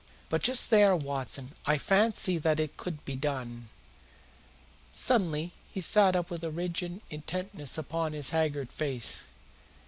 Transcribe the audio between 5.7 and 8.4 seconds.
he sat up with a rigid intentness upon his